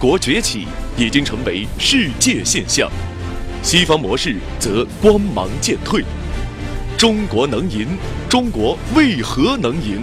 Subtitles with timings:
[0.00, 2.90] 国崛起已经成为世界现象，
[3.62, 6.02] 西方模式则光芒渐退。
[6.96, 7.86] 中国能赢，
[8.26, 10.00] 中国为何能赢？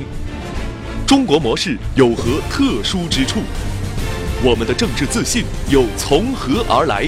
[1.07, 3.39] 中国模式有何特殊之处？
[4.43, 7.07] 我们的政治自信又从何而来？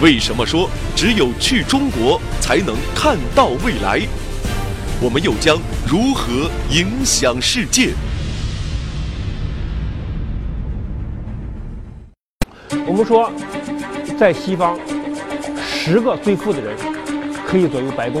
[0.00, 4.00] 为什么说只有去中国才能看到未来？
[4.98, 7.90] 我们又将如何影响世界？
[12.92, 13.32] 我们说，
[14.18, 14.78] 在西方，
[15.64, 16.76] 十个最富的人
[17.48, 18.20] 可以左右白宫；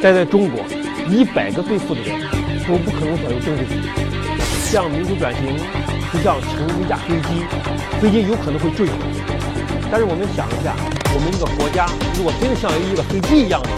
[0.00, 0.62] 但在中国，
[1.10, 2.14] 一百个最富的人
[2.62, 3.82] 都不可能左右政治局。
[4.70, 5.58] 像民主转型，
[6.14, 7.42] 就像乘一架飞机，
[8.00, 8.92] 飞机有可能会坠毁。
[9.90, 10.76] 但是我们想一下，
[11.12, 13.68] 我们一个国家如果真的像一个飞机一样的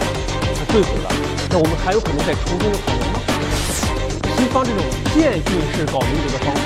[0.53, 1.09] 它坠毁了，
[1.49, 3.17] 那我们还有可能再重新的可能吗？
[4.37, 6.61] 西方这种渐进式搞民主的方式，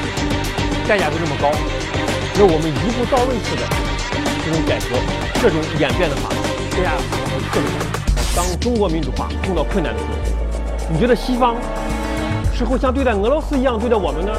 [0.89, 1.55] 代价就这么高。
[2.39, 3.67] 那我们一步到位式的
[4.45, 4.95] 这种改革，
[5.43, 6.31] 这种演变的话，
[6.71, 7.75] 大家会更难。
[8.33, 10.15] 当中国民主化碰到困难的时候，
[10.87, 11.57] 你觉得西方
[12.55, 14.31] 是会像对待俄罗斯一样对待我们呢，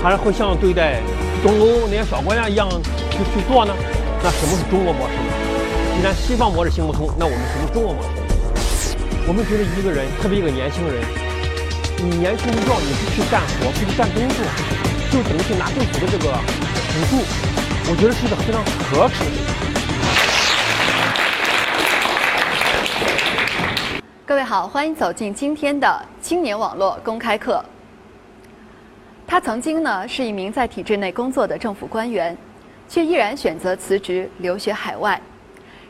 [0.00, 1.02] 还是会像对待
[1.42, 2.70] 东欧那些小国家一样
[3.10, 3.74] 去去做呢？
[4.22, 5.34] 那什么是中国模式呢？
[5.98, 8.94] 既然西方模式行不通，那我们什么中国模式？
[9.26, 11.02] 我们觉得一个人，特别一个年轻人，
[11.98, 14.38] 你年轻力壮，你不去干活，不去干工作，
[15.10, 16.30] 就等于去拿政府的这个。
[16.94, 17.16] 补助，
[17.90, 19.30] 我觉得是一个非常可耻的。
[24.24, 27.64] 各位好，欢迎走进今天的青年网络公开课。
[29.26, 32.38] 他曾经呢是一名在体制内工作的政府官员，
[32.88, 35.20] 却依然选择辞职留学海外。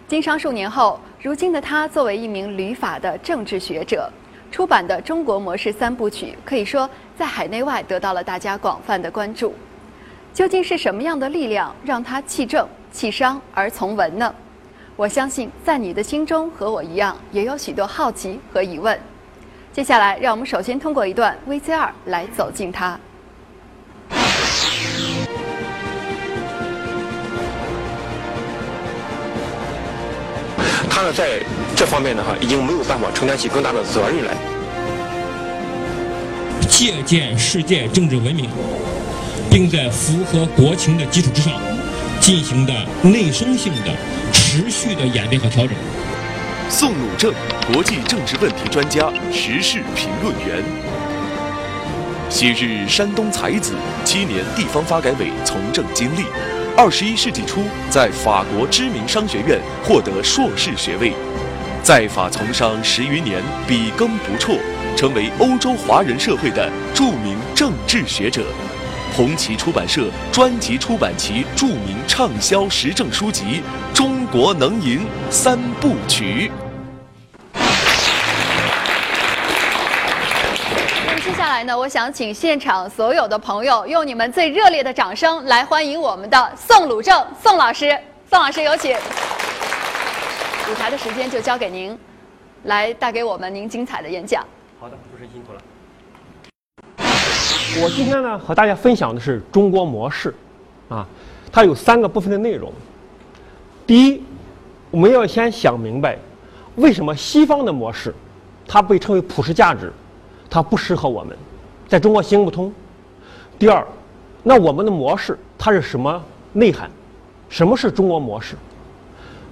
[0.08, 4.10] 经商数年后，如今的他作为一名旅法的政治学者，
[4.50, 9.54] 出版的《中国模式三部曲》可以说在海内外得到了大家广泛的关注。
[10.34, 14.34] 究竟是什么样的力量让他弃政弃商而从文呢？
[14.96, 18.98] 我相信在你的心中和我一样，也有许多好奇和疑问。
[19.72, 22.98] 接下来，让我们首先通过一段 VCR 来走进他。
[30.90, 31.40] 他呢，在
[31.76, 34.34] 这方面的话，已经没有办法承担起更大的责任来。
[36.68, 38.50] 借鉴世界政治文明。
[39.50, 41.52] 并在符合国情的基础之上，
[42.20, 42.72] 进行的
[43.02, 43.94] 内生性的、
[44.32, 45.76] 持续的演变和调整。
[46.68, 47.32] 宋鲁正，
[47.72, 50.62] 国际政治问题专家、时事评论员。
[52.30, 53.74] 昔日山东才子，
[54.04, 56.24] 七年地方发改委从政经历。
[56.76, 61.12] 二十一世纪初，在法国知名商学院获得硕士学位，
[61.84, 64.58] 在法从商十余年，笔耕不辍，
[64.96, 68.42] 成为欧洲华人社会的著名政治学者。
[69.16, 73.62] 红旗出版社专辑出版其著名畅销时政书籍
[73.96, 76.50] 《中国能赢三部曲》。
[81.06, 81.78] 那么接下来呢？
[81.78, 87.96] 我想请现场所有的朋友用你们最热烈的掌声来欢迎我们的宋鲁正宋老师。
[88.28, 88.96] 宋老师有请。
[88.96, 91.96] 舞台的时间就交给您，
[92.64, 94.44] 来带给我们您精彩的演讲。
[94.80, 95.60] 好的，主持人辛苦了。
[97.82, 100.32] 我今天呢和大家分享的是中国模式，
[100.88, 101.04] 啊，
[101.50, 102.72] 它有三个部分的内容。
[103.84, 104.22] 第一，
[104.92, 106.16] 我们要先想明白，
[106.76, 108.14] 为什么西方的模式，
[108.68, 109.92] 它被称为普世价值，
[110.48, 111.36] 它不适合我们，
[111.88, 112.72] 在中国行不通。
[113.58, 113.84] 第二，
[114.44, 116.88] 那我们的模式它是什么内涵？
[117.48, 118.54] 什么是中国模式？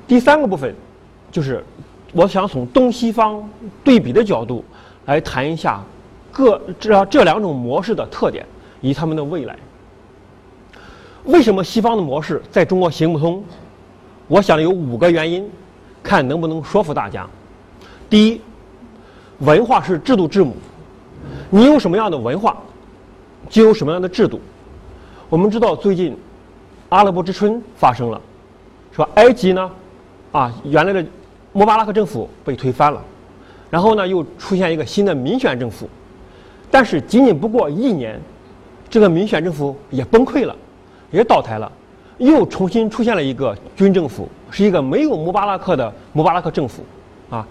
[0.06, 0.72] 第三个部分，
[1.33, 1.63] 就是
[2.13, 3.48] 我想从东西方
[3.83, 4.65] 对比的角度
[5.07, 5.83] 来谈一下。
[6.32, 8.44] 各这这两种模式的特点
[8.80, 9.56] 以及他们的未来，
[11.24, 13.44] 为什么西方的模式在中国行不通？
[14.28, 15.48] 我想有五个原因，
[16.02, 17.28] 看能不能说服大家。
[18.08, 18.40] 第一，
[19.40, 20.56] 文化是制度之母，
[21.50, 22.56] 你有什么样的文化，
[23.50, 24.40] 就有什么样的制度。
[25.28, 26.16] 我们知道最近
[26.88, 28.20] 阿拉伯之春发生了，
[28.90, 29.06] 说？
[29.14, 29.70] 埃及呢，
[30.32, 31.04] 啊，原来的
[31.52, 33.02] 穆巴拉克政府被推翻了，
[33.68, 35.88] 然后呢，又出现一个新的民选政府。
[36.72, 38.19] 但是仅仅不过一年，
[38.89, 40.57] 这个民选政府也崩溃了，
[41.10, 41.71] 也倒台了，
[42.16, 46.83] 又重新出现了一个军政府，是一个没有穆巴拉克的穆巴拉克政府，
[47.28, 47.47] 啊，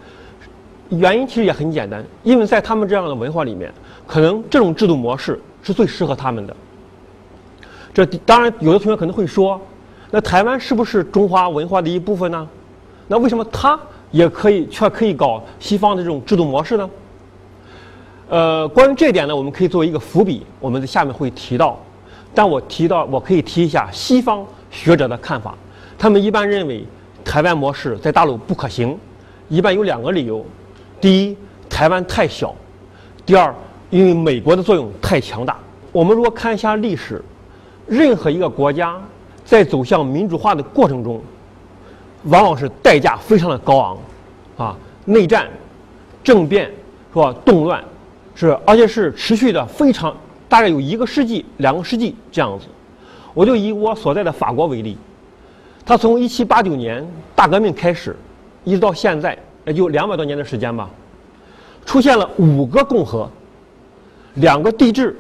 [0.90, 3.72] 原因其实也很简单，因为在他们这样的文化里面，
[4.08, 6.56] 可能这种制度模式是最适合他们的。
[7.94, 9.62] 这当然，有的同学可能会说，
[10.10, 12.50] 那台湾是不是中华文化的一部分呢？
[13.08, 13.80] 那为什么他
[14.10, 16.90] 也可以却可以搞西方的这种制度模式呢？
[18.32, 21.78] 呃，关于这点呢，我们可以作为一个伏笔，我们在下面会提到，
[22.34, 25.54] 但我提到，我可以提一下西方学者的看法。
[26.00, 26.86] 他们一般认为
[27.26, 28.98] 台湾模式在大陆不可行，
[29.50, 30.46] 一般有两个理由：
[31.02, 31.38] 第一，
[31.70, 32.56] 台湾太小；
[33.26, 33.54] 第二，
[33.90, 35.60] 因为美国的作用太强大。
[35.92, 37.22] 我们如果看一下历史，
[37.86, 38.98] 任何一个国家
[39.44, 41.22] 在走向民主化的过程中，
[42.24, 43.98] 往往是代价非常的高昂，
[44.68, 45.50] 啊，内战、
[46.24, 46.72] 政变
[47.14, 47.36] 是吧？
[47.44, 47.84] 动乱，
[48.36, 50.16] 是而且是持续的非常。
[50.50, 52.66] 大概有一个世纪、两个世纪这样子，
[53.34, 54.98] 我就以我所在的法国为例，
[55.86, 58.14] 它从一七八九年大革命开始，
[58.66, 60.90] 一直到现在，也就两百多年的时间吧，
[61.86, 63.32] 出现了五个共和，
[64.34, 65.18] 两个帝制，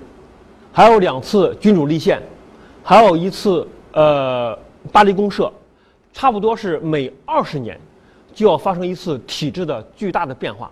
[0.73, 2.21] 还有两次君主立宪，
[2.83, 4.53] 还有一次呃
[4.91, 5.49] 巴黎公社，
[6.11, 7.79] 差不多是每二十年
[8.33, 10.69] 就要发生一次体制的巨大的变化，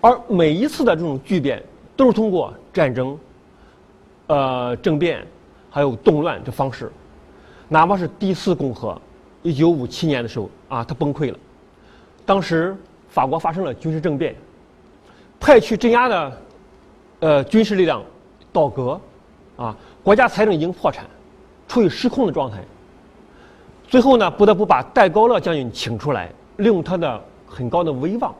[0.00, 1.62] 而每一次的这种巨变
[1.96, 3.18] 都是通过战争。
[4.26, 5.26] 呃，政变，
[5.68, 6.88] 还有动乱的方式，
[7.66, 8.96] 哪怕是第四共和，
[9.42, 11.38] 一九五七年的时候啊，它崩溃了。
[12.24, 12.76] 当时
[13.08, 14.36] 法国发生了军事政变，
[15.40, 16.32] 派去镇压的
[17.18, 18.00] 呃军事力量
[18.52, 19.00] 倒戈，
[19.56, 21.04] 啊，国家财政已经破产，
[21.66, 22.62] 处于失控的状态。
[23.88, 28.32] 最后呢，不得不把戴高乐将军请出来，利用他的很高的威望，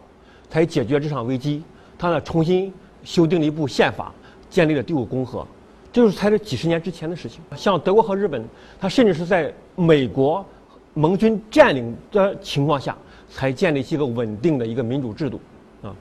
[0.50, 1.62] 才解决这场危机。
[1.97, 2.73] 他呢，重新
[3.05, 4.12] 修订了一部宪法，
[4.50, 5.47] 建立了第五共和。
[5.93, 7.41] 就是才是几十年之前的事情。
[7.56, 8.44] 像德国和日本，
[8.79, 10.44] 它甚至是在美国
[10.94, 12.97] 盟军占领的情况下，
[13.29, 15.41] 才建立起一个稳定的一个民主制度，
[15.82, 15.94] 啊。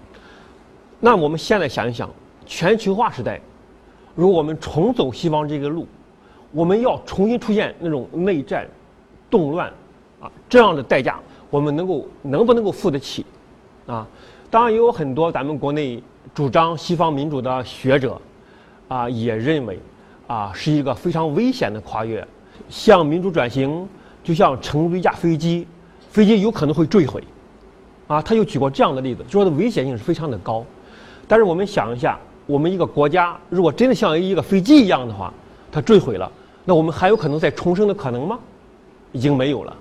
[1.00, 2.07] 那我们现在想一想，
[2.46, 3.42] 全球化时代，
[4.13, 5.88] 如果我们重走西方这个路，
[6.51, 8.68] 我们要重新出现那种内战、
[9.28, 9.69] 动乱，
[10.19, 11.19] 啊这样的代价，
[11.50, 13.25] 我们能够能不能够付得起？
[13.88, 14.07] 啊，
[14.50, 16.01] 当然也有很多咱们国内
[16.34, 18.19] 主张西方民主的学者。
[18.88, 19.78] 啊，也认为，
[20.25, 22.28] 啊，是一个非常危险的跨越。
[22.69, 23.88] 向民主转型，
[24.24, 25.68] 就像乘一架飞机，
[26.10, 27.24] 飞机有可能会坠毁。
[28.07, 30.66] 啊，他又举过这样的例子，就说的危险性是非常的高。
[31.28, 32.18] 但是我们想一下，
[32.48, 35.31] 我们一个国家如果真的像一个飞机一样的话，
[35.72, 36.31] 它坠毁了，
[36.66, 38.40] 那我们还有可能再重生的可能吗？
[39.12, 39.78] 已经没有了。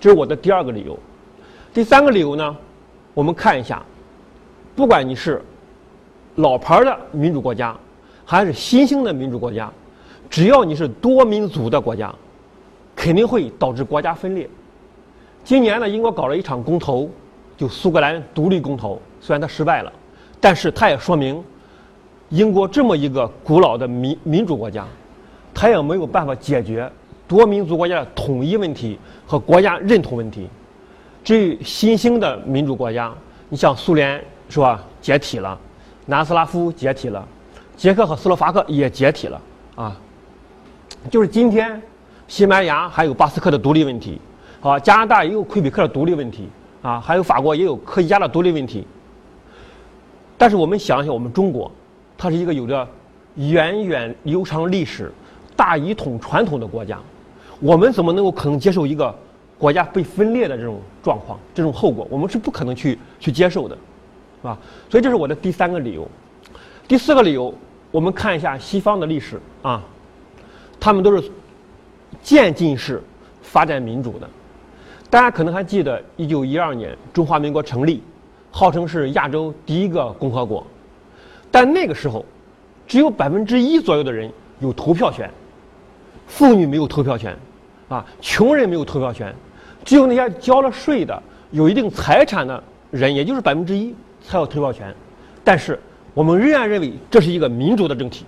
[0.00, 0.98] 这是我的第二个理由。
[1.72, 2.56] 第三个理由呢，
[3.14, 3.82] 我们看一下，
[4.76, 5.40] 不管你是
[6.34, 7.74] 老牌的民主国家。
[8.26, 9.70] 还是新兴的民主国家，
[10.30, 12.10] 只要你是多民族的国家，
[12.96, 14.48] 肯定会导致国家分裂。
[15.44, 17.06] 今年呢，英国搞了一场公投，
[17.54, 19.92] 就苏格兰独立公投，虽然它失败了，
[20.40, 21.44] 但是它也说明，
[22.30, 24.86] 英国这么一个古老的民民主国家，
[25.52, 26.90] 它也没有办法解决
[27.28, 30.48] 多民族国家的统一问题和国家认同问题。
[31.24, 33.10] 至于新兴的民主国家，
[33.48, 35.58] 你像苏联是吧，解体了，
[36.04, 37.26] 南斯拉夫解体了。
[37.76, 39.40] 捷克和斯洛伐克也解体了
[39.74, 39.96] 啊，
[41.10, 41.82] 就是今天，
[42.28, 44.20] 西班牙还有巴斯克的独立问题，
[44.60, 46.48] 啊，加拿大也有魁北克的独立问题
[46.82, 48.86] 啊，还有法国也有科西嘉的独立问题。
[50.36, 51.72] 但是我们想想，我们中国，
[52.18, 52.86] 它是一个有着
[53.34, 55.10] 源远流长历史、
[55.56, 57.00] 大一统传统的国家，
[57.60, 59.12] 我们怎么能够可能接受一个
[59.64, 62.06] 国家被分裂的这种状况、这种后果？
[62.10, 64.58] 我们是不可能去去接受的，是吧？
[64.90, 66.06] 所以这是我的第三个理由。
[66.86, 67.54] 第四个理由，
[67.90, 69.82] 我们看一下西方的历史啊，
[70.78, 71.30] 他们都是
[72.22, 73.02] 渐进式
[73.40, 74.28] 发展民主的。
[75.08, 78.02] 大家可能还记得，一九一二年中华民国成立，
[78.50, 80.62] 号称是亚洲第一个共和国，
[81.50, 82.22] 但那个时候
[82.86, 84.30] 只有百分之一左右的人
[84.60, 85.30] 有投票权，
[86.26, 87.34] 妇女没有投票权，
[87.88, 89.34] 啊，穷人没有投票权，
[89.84, 93.94] 只有那些交了税的、有一定财产的人，也就是百分之一
[94.26, 94.94] 才有投票权，
[95.44, 95.78] 但是。
[96.12, 98.24] 我们仍然认为这是一个民主的政体，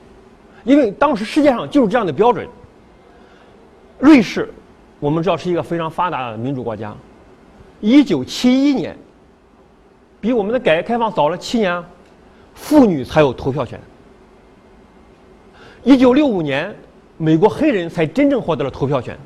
[0.64, 2.44] 因为当时世界上就是这样的标准。
[4.00, 4.52] 瑞士，
[4.98, 6.92] 我们知道是一个非常发达的民主国家。
[7.80, 8.98] 一九七一年，
[10.20, 11.80] 比我们的改革开放早了七年，
[12.56, 13.78] 妇女才有投票权。
[15.84, 16.74] 一九六五年，
[17.16, 19.16] 美国黑人才真正获得了投票权，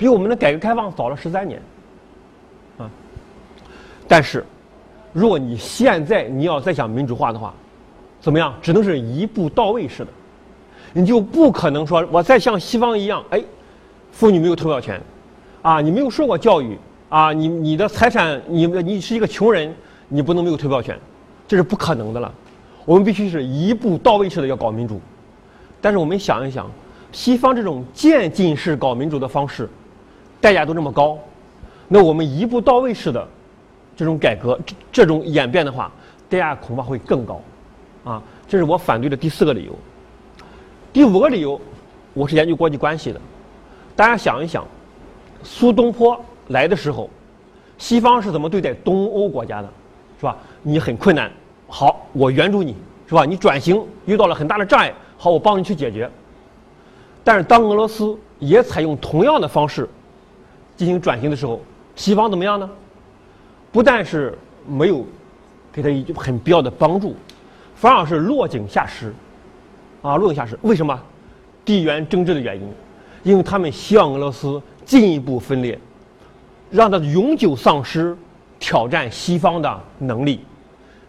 [0.00, 1.60] 比我们的改革开放早了十三年。
[2.78, 2.88] 啊，
[4.08, 4.42] 但是，
[5.12, 7.52] 如果你现在你要再想民主化的话，
[8.18, 8.54] 怎么样？
[8.62, 10.10] 只能是一步到位式的，
[10.94, 13.44] 你就不可能说我再像西方一样，哎，
[14.10, 14.98] 妇女没有投票权，
[15.60, 16.78] 啊，你没有受过教育，
[17.10, 19.70] 啊，你你的财产，你你是一个穷人，
[20.08, 20.98] 你不能没有投票权，
[21.46, 22.32] 这是不可能的了。
[22.86, 24.98] 我们必须是一步到位式的要搞民主，
[25.78, 26.66] 但是我们想一想，
[27.12, 29.68] 西方这种渐进式搞民主的方式，
[30.40, 31.18] 代价都这么高，
[31.88, 33.26] 那我们一步到位式的
[33.96, 35.90] 这种改革，这这种演变的话，
[36.28, 37.40] 代价恐怕会更高。
[38.02, 39.78] 啊，这是我反对的第四个理由。
[40.90, 41.60] 第五个理由，
[42.14, 43.20] 我是研究国际关系的，
[43.94, 44.66] 大家想一想，
[45.42, 46.18] 苏东坡
[46.48, 47.10] 来的时候，
[47.76, 49.68] 西方是怎么对待东欧国家的，
[50.18, 50.34] 是吧？
[50.62, 51.30] 你很困难，
[51.68, 52.74] 好，我援助你，
[53.06, 53.26] 是吧？
[53.26, 56.10] 你转型遇到了很大的障碍，好，我帮你去解决。
[57.22, 59.86] 但是当俄罗斯也采用同样的方式
[60.80, 61.60] 进行转型的时候，
[61.94, 62.70] 西方怎么样呢？
[63.70, 64.32] 不但是
[64.66, 65.04] 没有
[65.70, 67.14] 给他一很必要的帮助，
[67.74, 69.12] 反而是落井下石，
[70.00, 70.58] 啊，落井下石。
[70.62, 70.98] 为什么？
[71.66, 72.66] 地缘政治的原因，
[73.24, 75.78] 因为他们希望俄罗斯进一步分裂，
[76.70, 78.16] 让他永久丧失
[78.58, 80.40] 挑战西方的能力。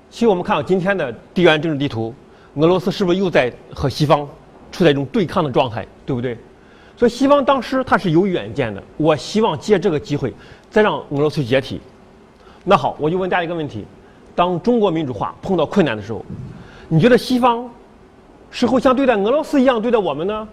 [0.10, 2.14] 其实我们看到今天的地缘政治地图，
[2.56, 4.28] 俄罗斯是不是又在和西方
[4.70, 6.38] 处在一种对抗的状态，对不对？
[7.02, 10.32] 所以西方当时他是有远见的，我希望借这个机会
[10.70, 11.82] 再让俄罗斯解体。
[12.64, 13.88] 那好，我就问大家一个问题：
[14.36, 16.24] 当中国民主化碰到困难的时候，
[16.88, 17.68] 你觉得西方
[18.52, 20.48] 是会像对待俄罗斯一样对待我们呢，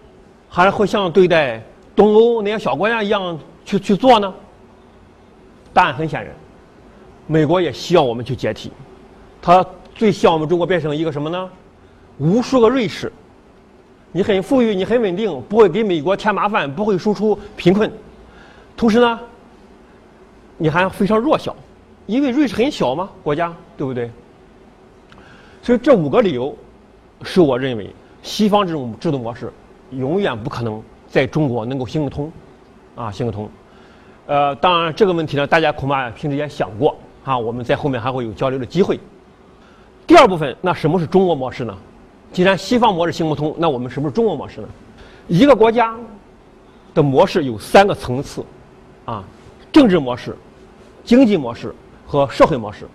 [0.49, 1.63] 还是会像对待
[1.95, 4.33] 东欧那些小国家一样去去做呢？
[5.75, 6.35] 答案很显然，
[7.27, 8.73] 美国也希望我们去解体，
[9.43, 9.63] 他
[9.95, 11.51] 最希望我们中国变成一个什么呢？
[12.17, 13.13] 无数个瑞士，
[14.13, 17.91] 你很富裕，你很稳定，不会给美国添麻烦，不会输出贫困，
[18.77, 19.21] 同时呢，
[20.57, 21.55] 你还非常弱小。
[22.07, 24.11] 因为瑞士很小嘛，国家对不对？
[25.63, 26.57] 所以这五个理由，
[27.23, 29.53] 是我认为西方这种制度模式
[29.91, 32.33] 永远不可能在中国能够行得通，
[32.95, 33.47] 啊，行得通。
[34.27, 38.99] 呃，当然这个问题呢，大家恐怕平时也想过啊，我们在后面还会有交流的机会。
[40.07, 41.77] 第二部分，那什么是中国模式呢？
[42.33, 44.69] 既然西方模式行不通，那我们什么是中国模式呢？
[45.27, 45.95] 一个国家
[46.95, 48.45] 的模式有三个层次，
[49.05, 49.25] 啊，
[49.73, 50.37] 政治模式、
[51.05, 51.75] 经济模式。
[52.11, 52.89] 和社会模式，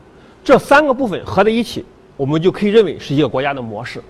[0.43, 1.85] 这三个部分合在一起，
[2.17, 4.01] 我们就可以认为是一个国家的模式。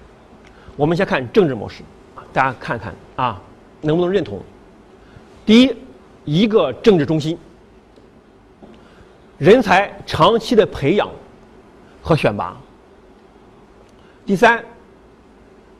[0.77, 1.83] 我们先看政治模式，
[2.31, 3.41] 大家看看啊，
[3.81, 4.39] 能不能认同？
[5.45, 5.75] 第一，
[6.23, 7.37] 一个政治中心，
[9.37, 11.09] 人才长期的培养
[12.01, 12.55] 和选拔。
[14.25, 14.63] 第三，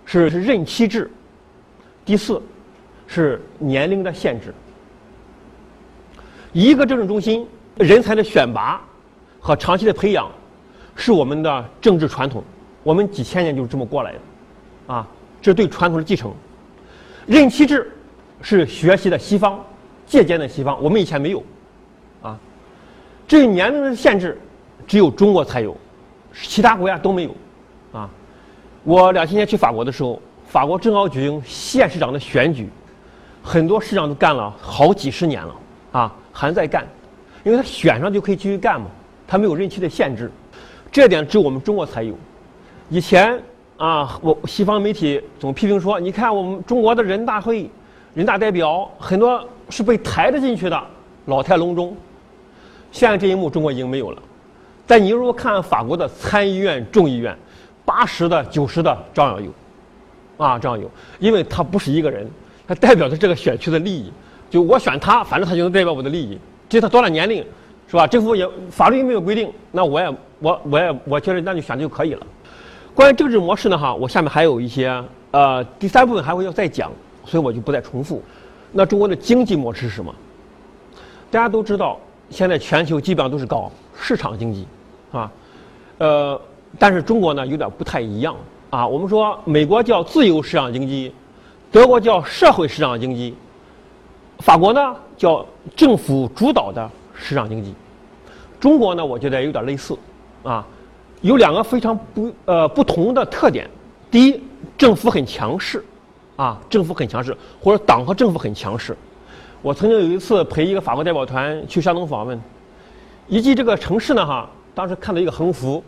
[0.05, 1.09] 是任期制。
[2.05, 2.41] 第四，
[3.07, 4.53] 是年龄的限制。
[6.51, 8.81] 一个政治中心，人才的选拔。
[9.45, 10.31] 和长期的培养，
[10.95, 12.41] 是我们的政治传统。
[12.81, 14.19] 我们几千年就是这么过来的，
[14.93, 15.05] 啊，
[15.41, 16.33] 这是对传统的继承。
[17.25, 17.91] 任期制
[18.41, 19.61] 是学习的西方，
[20.05, 21.43] 借鉴的西方，我们以前没有，
[22.21, 22.39] 啊。
[23.27, 24.39] 至于年龄的限制，
[24.87, 25.75] 只有中国才有，
[26.33, 27.35] 其他国家都没有，
[27.91, 28.09] 啊。
[28.83, 32.69] 我两千年去法国的时候，法国正好举行县市长的选举，
[33.41, 35.55] 很多市长都干了好几十年了，
[35.93, 36.85] 啊，还在干，
[37.43, 38.87] 因为他选上就可以继续干嘛。
[39.25, 40.29] 他没有任期的限制，
[40.91, 42.13] 这点只有我们中国才有。
[42.89, 43.41] 以前
[43.77, 47.69] 啊，我西方媒体总批评说，你看我们中国的人大会、
[48.13, 50.83] 人大代表很多是被抬着进去的，
[51.25, 51.95] 老态龙钟。
[52.91, 54.21] 现在这一幕中国已经没有了。
[54.85, 57.35] 但你如果看法国的参议院、众议院，
[57.85, 59.51] 八十的、九十的照样有，
[60.43, 62.29] 啊，照样有，因为他不是一个人，
[62.67, 64.11] 他代表着这个选区的利益。
[64.49, 66.37] 就我选他，反正他就能代表我的利益。
[66.69, 67.45] 至于他多大年龄。
[67.85, 68.07] 是吧？
[68.07, 72.25] 政府也法律也没有规定，那我也我我也我觉得那就选就可以了。
[72.95, 76.91] 关于政治模式呢，哈，我下面还有一些呃第三部分还会要再讲，
[77.23, 78.23] 所以我就不再重复。
[78.71, 80.15] 那中国的经济模式是什么？
[81.29, 81.99] 大家都知道，
[82.31, 84.65] 现在全球基本上都是搞市场经济，
[85.11, 85.31] 啊，
[85.99, 86.41] 呃，
[86.79, 88.35] 但是中国呢有点不太一样
[88.69, 88.87] 啊。
[88.87, 91.13] 我们说美国叫自由市场经济，
[91.71, 93.35] 德国叫社会市场经济，
[94.39, 97.73] 法国呢叫政府主导的市场经济。
[98.59, 99.97] 中国呢，我觉得有点类似，
[100.41, 100.65] 啊，
[101.21, 103.69] 有两个非常不呃不同的特点。
[104.09, 104.41] 第一，
[104.77, 105.83] 政府很强势，
[106.37, 108.95] 啊，政府很强势，或者党和政府很强势。
[109.61, 112.41] 我曾经有一次陪一个法国代表团去山东访问，
[113.27, 115.83] 以及这个城市呢，哈，当时看到一个横幅，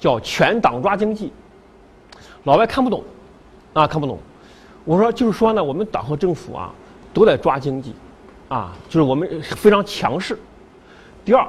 [0.00, 1.32] 叫“全党抓经济”，
[2.42, 3.04] 老外看不懂，
[3.74, 4.18] 啊，看不懂。
[4.84, 6.72] 我说就是说呢，我们党和政府啊
[7.14, 7.94] 都在抓经济，
[8.48, 10.36] 啊，就是我们非常强势。
[11.24, 11.46] 第二。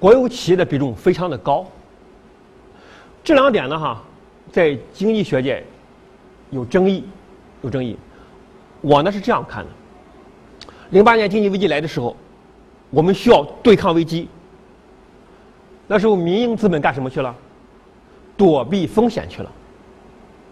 [0.00, 1.64] 国有企业的比重非常的高，
[3.22, 4.02] 这两点呢，哈，
[4.50, 5.64] 在经济学界
[6.50, 7.04] 有争议，
[7.62, 7.96] 有争议。
[8.80, 9.70] 我呢是这样看的：
[10.90, 12.16] 零八年经济危机来的时候，
[12.90, 14.28] 我们需要对抗危机，
[15.86, 17.32] 那时候民营资本干什么去了？
[18.42, 19.48] 躲避风险去了。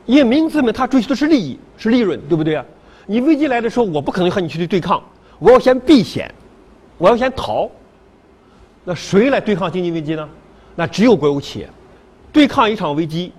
[0.07, 2.65] 因为民资本他追求的是利益，是利润，对不对啊？
[3.05, 5.03] 你危机来的时候，我不可能和你去对抗，
[5.41, 6.33] 我要先避险，
[6.99, 7.69] 我要先逃。
[8.85, 10.29] 那谁来对抗经济危机呢？
[10.77, 11.69] 那只有国有企业。
[12.33, 13.33] 对抗一场危机，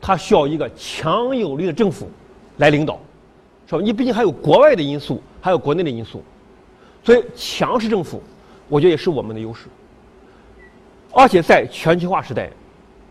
[0.00, 2.08] 它需要一个强有力的政府
[2.58, 3.00] 来领导，
[3.66, 3.80] 是吧？
[3.82, 6.22] 你毕竟还有国外的因素，还有国内的因素，
[7.02, 8.22] 所以强势政府，
[8.68, 9.66] 我觉得也是我们的优势。
[11.10, 12.48] 而且在全球化时代，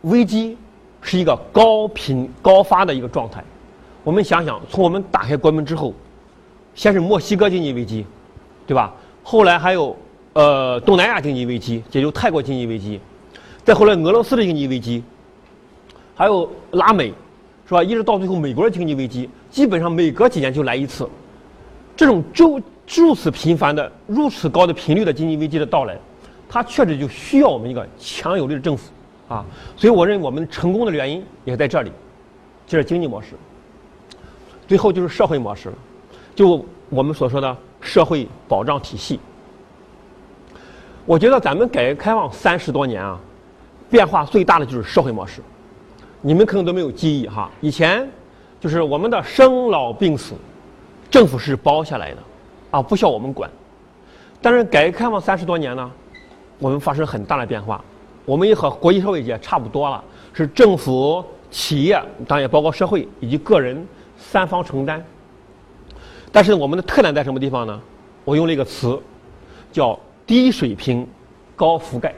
[0.01, 0.57] 危机
[1.01, 3.43] 是一个高频高发的一个状态。
[4.03, 5.93] 我们想想，从我们打开国门之后，
[6.73, 8.05] 先是墨西哥经济危机，
[8.65, 8.93] 对吧？
[9.23, 9.95] 后来还有
[10.33, 12.99] 呃东南亚经济危机，也就泰国经济危机，
[13.63, 15.03] 再后来俄罗斯的经济危机，
[16.15, 17.13] 还有拉美，
[17.67, 17.83] 是吧？
[17.83, 21.07] 一直到最后美国的经济危机，基本上每隔几年就来一次。
[21.95, 22.59] 这种周
[22.95, 25.95] 如此频繁的、如此高的频率的经济危机的到来，
[26.49, 28.91] 它确实就需要我们一个强有力的政府
[29.31, 29.45] 啊。
[29.77, 31.91] 所以我认为我们成功的原因也在这里，
[32.67, 33.29] 就是经济模式。
[34.67, 35.75] 最后就是社会模式了，
[36.35, 39.19] 就我们所说的社会保障体系。
[41.05, 43.19] 我觉得咱们改革开放三十多年啊，
[43.89, 45.41] 变化最大的就是社会模式。
[46.21, 48.07] 你们可能都没有记忆哈，以前
[48.59, 50.35] 就是我们的生老病死，
[51.09, 52.17] 政府是包下来的，
[52.69, 53.49] 啊，不需要我们管。
[54.39, 55.91] 但是改革开放三十多年呢，
[56.59, 57.83] 我们发生很大的变化，
[58.25, 63.85] 我们也和国际社会也差不多了，是政府、企业，当然也包括社会以及个人。
[64.23, 65.03] 三方承担，
[66.31, 67.81] 但是我们的特点在什么地方呢？
[68.23, 68.97] 我用了一个词，
[69.71, 71.07] 叫低水平
[71.55, 72.13] 高覆盖。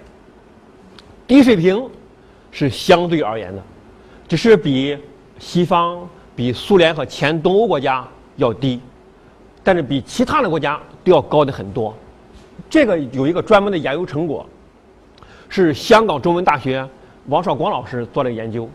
[1.25, 1.89] 低水平
[2.51, 3.63] 是相对而言的，
[4.27, 4.97] 只是比
[5.39, 6.05] 西方、
[6.35, 8.05] 比苏联和前东欧国家
[8.35, 8.81] 要低，
[9.63, 11.95] 但是比其他的国家都要高的很多。
[12.69, 14.45] 这个有一个专门的研究成果，
[15.55, 16.83] 是香港中文大学
[17.27, 18.67] 王绍光老师做了研究，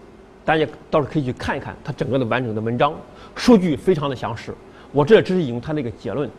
[0.45, 2.95] 大家到时候可以去看一看他整个的完整的文章。
[3.35, 4.55] 数据非常的详实，
[4.93, 6.31] 我这只是引用他那个结论。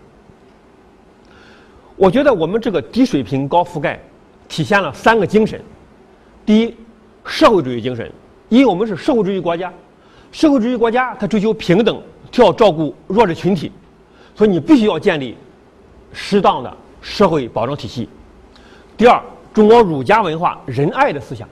[1.97, 3.99] 我觉得我们这个低水平高覆盖，
[4.47, 5.61] 体现了三个精神：
[6.45, 6.73] 第一，
[7.25, 8.09] 社会主义精神，
[8.47, 9.73] 因为我们是社会主义国家，
[10.31, 13.69] 社会主义国家它追求平等，就要照顾弱势群体，
[14.35, 15.35] 所以你必须要建立
[16.13, 18.07] 适当的社会保障体系。
[18.95, 19.21] 第二，
[19.53, 21.47] 中国儒家文化仁爱的思想，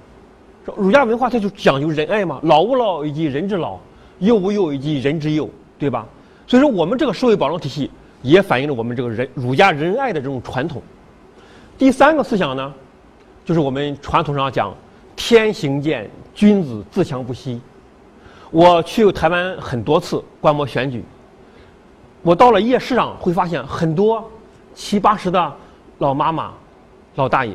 [0.76, 3.78] 儒家文化它就讲究仁爱嘛，老吾老以及人之老。
[4.20, 6.04] 幼吾幼以及人之幼，对吧？
[6.48, 7.92] 所以说，我们这个社会保障体系
[8.24, 10.82] 也反映了我们这个人儒家仁爱的这种传统。
[11.78, 12.74] 第三个思想呢，
[13.46, 14.74] 就是我们传统上讲
[15.16, 17.62] “天行健，君子自强不息”。
[18.50, 21.06] 我去台湾很多次观摩选举，
[22.24, 24.28] 我到了夜市上会发现很多
[24.74, 25.54] 七八十的
[26.00, 26.52] 老妈妈、
[27.14, 27.54] 老大爷，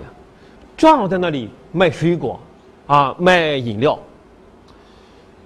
[0.77, 2.41] 正好在那里卖水果，
[2.87, 3.99] 啊，卖饮料。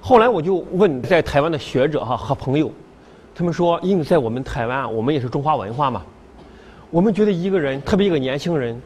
[0.00, 2.70] 后来我就问在台湾的学者哈和朋友，
[3.34, 6.02] 他们说，因为在我们台湾，我们也是中华文化嘛，
[6.90, 8.80] 我们觉得一个人，特别一个年轻人，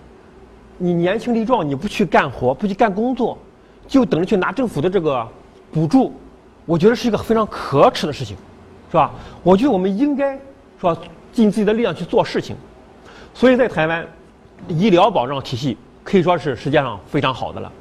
[0.78, 3.36] 你年轻力壮，你不去干活，不去干工作，
[3.86, 5.26] 就等着去拿政府的这个
[5.70, 6.12] 补助，
[6.64, 8.34] 我觉得是一个非常可耻的事情，
[8.90, 9.12] 是吧？
[9.42, 10.40] 我觉得我们应该是
[10.80, 10.96] 吧，
[11.32, 12.56] 尽自己的力量去做事情。
[13.34, 14.06] 所以在台湾，
[14.68, 17.72] 医疗保障体系可以说是世界上非常好的了，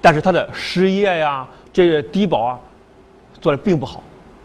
[0.00, 2.58] 但是它的失业呀，这个低保啊。
[3.40, 4.02] 做的并不好，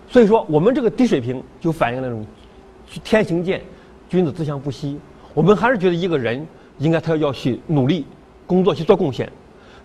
[0.07, 2.23] 所以说我们这个低水平就反映那种
[3.03, 3.59] 天行健，
[4.07, 4.99] 君子自强不息。
[5.33, 6.45] 我们还是觉得一个人
[6.77, 8.05] 应该他要去努力
[8.45, 9.27] 工作去做贡献。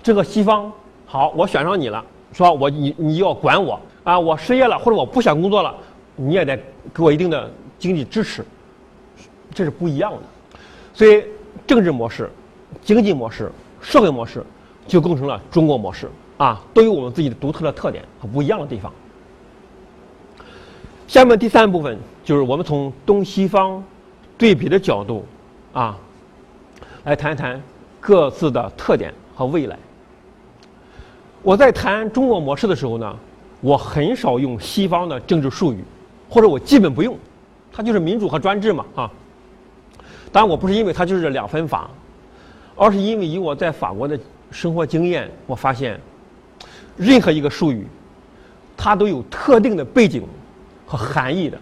[0.02, 0.70] 这个西方
[1.06, 5.74] 好，我选上你了，说我你你要管我啊，我失业了或者我不想工作了，
[6.14, 6.54] 你也得
[6.92, 8.44] 给我一定的经济支持，
[9.54, 10.18] 这是不一样的。
[10.92, 11.24] 所以
[11.66, 12.30] 政治模式、
[12.82, 14.44] 经济模式、社会模式
[14.86, 16.10] 就构成了中国模式。
[16.38, 18.92] 啊，都有我们自己的独特的特点和不一样的地方。
[21.08, 23.82] 下面第三部分就是我们从东西方
[24.36, 25.26] 对比的角度
[25.72, 25.98] 啊，
[27.02, 27.60] 来谈一谈
[27.98, 29.76] 各自的特点和未来。
[31.42, 33.16] 我在谈中国模式的时候呢，
[33.60, 35.82] 我很少用西方的政治术语，
[36.30, 37.18] 或者我基本不用，
[37.72, 39.10] 它就是民主和专制嘛啊。
[40.30, 41.90] 当然，我不是因为它就是两分法，
[42.78, 44.18] 而是因为以我在法国的
[44.50, 46.00] 生活经验，我发现。
[46.96, 47.86] 任何一个术语，
[48.76, 50.24] 它都有特定的背景
[50.84, 51.56] 和含义的，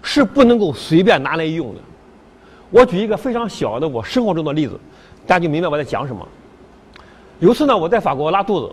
[0.00, 1.80] 是不能够随便拿来用的。
[2.70, 4.78] 我举一个非常小的我生活中的例子，
[5.26, 6.24] 大家就明白我在讲什么。
[7.40, 8.72] 有一次呢，我在法国拉肚子，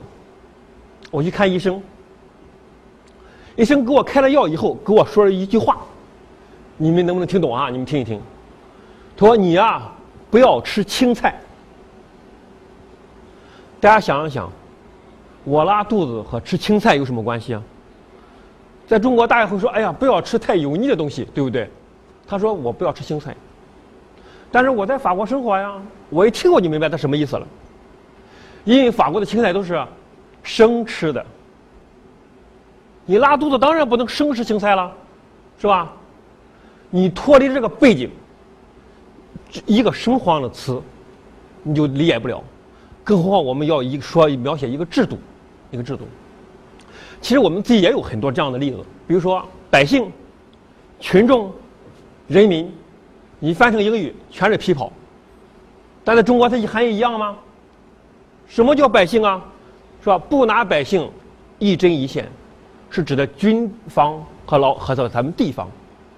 [1.09, 1.81] 我去看医生，
[3.55, 5.79] 医生给我开了药以后，给我说了一句话，
[6.77, 7.71] 你们能不能听懂啊？
[7.71, 8.21] 你们听一听。
[9.15, 9.91] 他说：“你呀，
[10.29, 11.41] 不要吃青菜。”
[13.79, 14.51] 大家想一想。
[15.43, 17.63] 我拉肚子和吃青菜有什么关系啊？
[18.85, 21.69] 在中国，大家会说：“哎呀，不要吃太油腻的东西，对不对？”
[22.27, 23.33] 他说：“我不要吃青菜。”
[24.51, 25.73] 但是我在法国生活呀，
[26.09, 27.47] 我一听我就明白他什么意思了。
[28.65, 29.81] 因为法国的青菜都是
[30.43, 31.25] 生吃的，
[33.05, 34.91] 你拉肚子当然不能生吃青菜了，
[35.59, 35.93] 是吧？
[36.89, 38.09] 你脱离这个背景，
[39.65, 40.81] 一个生黄的词，
[41.63, 42.43] 你就理解不了。
[43.07, 45.17] 更何况我们要一说描写一个制度，
[45.71, 46.05] 一个制度。
[47.21, 50.11] 其实我们自己也有很多这样的例子，比如说百姓、
[50.99, 51.49] 群众、
[52.27, 52.69] 人民，
[53.39, 54.91] 你翻成英语全是皮袍。
[56.03, 57.37] 但在中国，它含义一样吗？
[58.45, 59.41] 什么叫百姓啊？
[60.01, 60.17] 是吧？
[60.17, 61.09] 不拿百姓
[61.59, 62.29] 一针一线，
[62.89, 65.69] 是指的军方和老和咱们地方，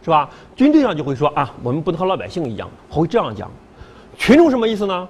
[0.04, 0.28] 是吧？
[0.56, 3.47] 军队上就会说啊，我们不能和老百姓一样，会这样讲。
[4.17, 5.08] 群众什么意思呢？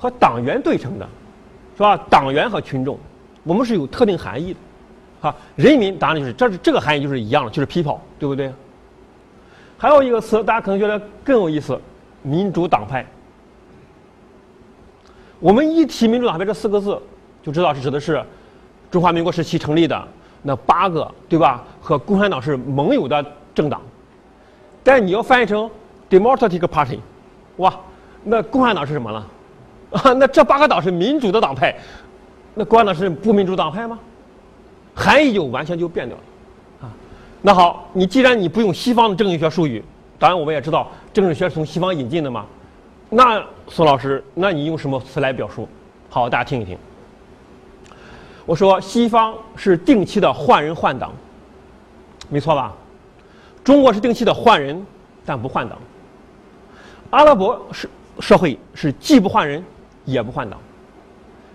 [0.00, 1.06] 和党员对称的，
[1.76, 1.94] 是吧？
[2.08, 2.98] 党员和群众，
[3.44, 4.58] 我们是有特定含义的。
[5.28, 8.50] 啊，人民当然就是，这是这个含义就是一样的，就是皮袍，对不对？
[9.76, 11.78] 还有一个词，大家可能觉得更有意思，
[12.22, 13.04] 民主党派。
[15.38, 16.98] 我们一提“民主党派”这四个字，
[17.42, 18.24] 就知道是指的是
[18.90, 20.08] 中华民国时期成立的
[20.40, 21.62] 那八个，对吧？
[21.82, 23.22] 和共产党是盟友的
[23.54, 23.82] 政党。
[24.82, 25.70] 但你要翻译成
[26.08, 26.98] “Democratic Party”，
[27.58, 27.78] 哇，
[28.24, 29.26] 那共产党是什么了？
[30.02, 31.76] 啊，那这八个党是民主的党派，
[32.54, 33.98] 那共产党是不民主党派吗？
[34.94, 36.22] 含义就完全就变掉了，
[36.86, 36.92] 啊，
[37.42, 39.82] 那好，你既然你不用西方的政治学术语，
[40.18, 42.44] 当然我们也知道政治学是从西方引进的嘛，
[43.08, 45.68] 那宋老师，那你用什么词来表述？
[46.08, 46.76] 好，大家听一听。
[48.46, 51.12] 我说西方是定期的换人换党，
[52.28, 52.74] 没错吧？
[53.62, 54.84] 中国是定期的换人，
[55.24, 55.78] 但不换党。
[57.10, 59.64] 阿拉伯是社会是既不换人，
[60.04, 60.58] 也不换挡。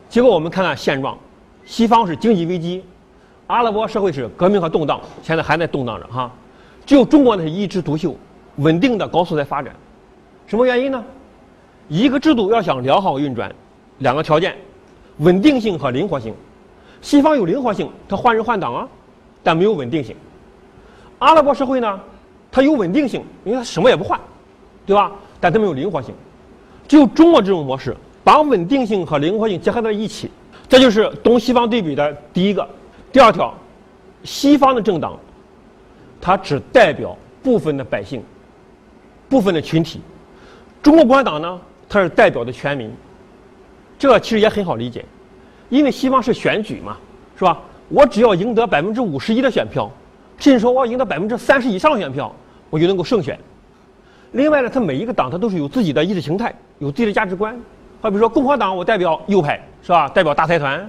[0.10, 1.17] 结果我们看看现状，
[1.65, 2.84] 西方是经济危机。
[3.47, 6.31] 阿拉伯社会是革命和动荡，现在还在动荡着哈。
[6.86, 8.15] 只有中国呢是一枝独秀，
[8.58, 9.75] 稳定的高速在发展。
[10.47, 11.03] 什么原因呢？
[11.88, 13.53] 一个制度要想良好运转，
[13.99, 14.55] 两个条件：
[15.17, 16.34] 稳定性和灵活性。
[17.01, 18.88] 西方有灵活性，它换人换党啊，
[19.43, 20.15] 但没有稳定性。
[21.19, 21.99] 阿拉伯社会呢，
[22.51, 24.19] 它有稳定性，因为它什么也不换，
[24.86, 25.12] 对吧？
[25.39, 26.15] 但它没有灵活性。
[26.88, 30.31] 只有中国这种模式，把稳定性和灵活性结合在一起，
[30.67, 32.67] 这就是东西方对比的第一个。
[33.11, 33.53] 第二条，
[34.23, 35.15] 西方的政党，
[36.19, 38.23] 它只代表部分的百姓、
[39.29, 39.99] 部分的群体；
[40.81, 42.91] 中国共产党呢，它是代表的全民。
[43.99, 45.05] 这其实也很好理解，
[45.69, 46.97] 因为西方是选举嘛，
[47.38, 47.61] 是吧？
[47.89, 49.88] 我只要赢得百分之五十一的选票，
[50.39, 52.33] 甚至说我要赢得百分之三十以上的选票，
[52.71, 53.39] 我就能够胜选。
[54.31, 57.55] 另外呢，它每一个党它都是有自己的意识形态，有自己的价值观。
[58.05, 60.07] 好比说共和党，我代表右派，是吧？
[60.07, 60.87] 代表大财团。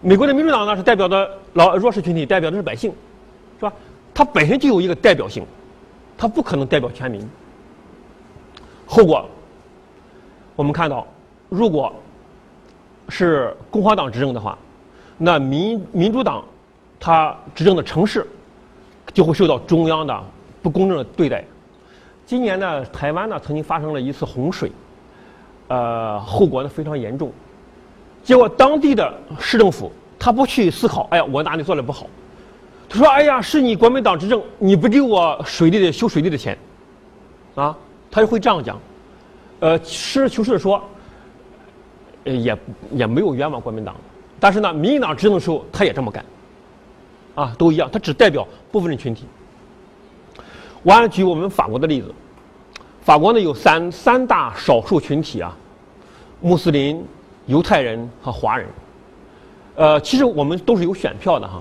[0.00, 2.92] 美国的民主党呢是代表的老弱势群体，代表的是百姓，
[3.60, 3.72] 是吧？
[4.12, 5.46] 它本身就有一个代表性，
[6.18, 7.24] 它不可能代表全民。
[8.84, 9.24] 后果，
[10.56, 11.06] 我们看到，
[11.48, 11.94] 如果
[13.08, 14.58] 是共和党执政的话，
[15.18, 16.42] 那民民主党
[16.98, 18.26] 它执政的城市
[19.14, 20.24] 就会受到中央的
[20.60, 21.44] 不公正的对待。
[22.26, 24.72] 今年呢，台湾呢曾经发生了一次洪水，
[25.72, 27.32] 呃，后果呢非常严重。
[28.22, 32.06] 结果当地的市政府他不去思考，哎呀，我哪里做的不好？
[32.90, 36.58] 他说，哎呀，是你国民党执政，你不给我水利的修水利的钱，
[37.54, 37.74] 啊，
[38.10, 38.78] 他就会这样讲。
[39.60, 40.82] 呃，实事求是的说，
[42.24, 42.54] 也
[42.90, 43.96] 也没有冤枉国民党，
[44.38, 46.22] 但是呢，民进党执政的时候他也这么干，
[47.34, 49.24] 啊，都一样，他只代表部分的群体。
[50.82, 52.12] 我还举我们法国的例子，
[53.00, 55.56] 法国呢有三三大少数群体啊，
[56.42, 57.02] 穆斯林。
[57.46, 58.68] 犹太人和华人，
[59.74, 61.60] 呃，其实我们都是有选票的哈，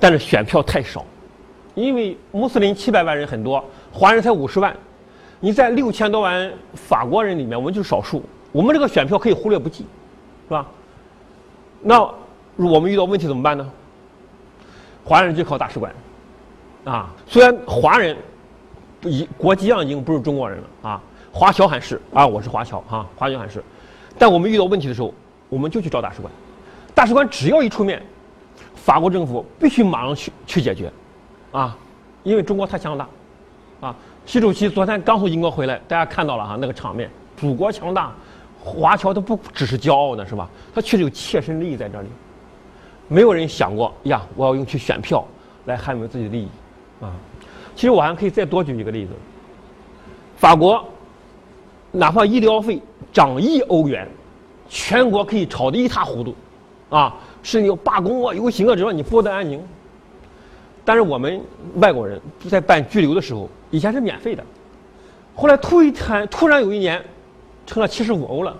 [0.00, 1.04] 但是选票太少，
[1.76, 4.76] 因为穆斯林七百万人很多，华人才五十万，
[5.38, 9.86] 你在六千多万法国人里面，我们就是少数，我们这个选票可以忽略不计，
[10.48, 10.66] 是吧？
[11.80, 12.02] 那
[12.56, 13.70] 我们遇到问题怎么办呢？
[15.04, 15.94] 华人就靠大使馆，
[16.82, 18.16] 啊，虽然华人
[19.02, 23.62] 一国籍上已经不是中国人了啊，华侨还是啊，我是华侨哈，华侨还是。
[24.20, 25.14] 但我们遇到问题的时候，
[25.48, 26.30] 我们就去找大使馆。
[26.94, 28.02] 大使馆只要一出面，
[28.74, 30.92] 法国政府必须马上去去解决，
[31.52, 31.74] 啊，
[32.22, 33.08] 因为中国太强大，
[33.80, 38.12] 啊，习主席昨天刚从英国回来，大家看到了哈那个场面，祖国强大，
[38.62, 40.46] 华侨都不只是骄傲呢，是吧？
[40.74, 42.08] 他确实有切身利益在这里，
[43.08, 45.26] 没有人想过呀，我要用去选票
[45.64, 46.48] 来捍卫自己的利益，
[47.00, 47.10] 啊，
[47.74, 49.12] 其实我还可以再多举一个例子，
[50.36, 50.84] 法国。
[51.92, 52.80] 哪怕医疗费
[53.12, 54.06] 涨一欧元，
[54.68, 56.34] 全国可以吵得一塌糊涂，
[56.88, 59.60] 啊，是有罢工啊、游行啊，只要你不得安宁。
[60.84, 61.40] 但是我们
[61.76, 64.44] 外国人在办居留的时候，以前是免费的，
[65.34, 67.04] 后来突一天突然有一年，
[67.66, 68.56] 成了七十五欧了，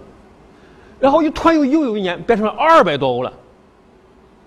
[0.99, 3.33] 然后又突然又又有一年变成了二百多欧了，